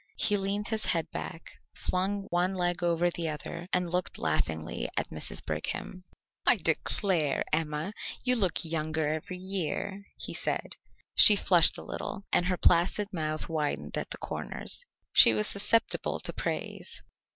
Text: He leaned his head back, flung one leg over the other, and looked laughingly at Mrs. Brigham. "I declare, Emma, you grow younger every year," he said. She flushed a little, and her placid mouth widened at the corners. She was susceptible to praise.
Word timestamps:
He 0.17 0.35
leaned 0.35 0.69
his 0.69 0.85
head 0.85 1.11
back, 1.11 1.43
flung 1.75 2.25
one 2.31 2.55
leg 2.55 2.81
over 2.81 3.11
the 3.11 3.29
other, 3.29 3.67
and 3.71 3.87
looked 3.91 4.17
laughingly 4.17 4.89
at 4.97 5.09
Mrs. 5.11 5.45
Brigham. 5.45 6.05
"I 6.43 6.55
declare, 6.55 7.43
Emma, 7.53 7.93
you 8.23 8.35
grow 8.39 8.49
younger 8.63 9.13
every 9.13 9.37
year," 9.37 10.07
he 10.17 10.33
said. 10.33 10.75
She 11.13 11.35
flushed 11.35 11.77
a 11.77 11.83
little, 11.85 12.23
and 12.33 12.47
her 12.47 12.57
placid 12.57 13.09
mouth 13.13 13.47
widened 13.47 13.95
at 13.95 14.09
the 14.09 14.17
corners. 14.17 14.87
She 15.13 15.35
was 15.35 15.45
susceptible 15.45 16.19
to 16.21 16.33
praise. 16.33 17.03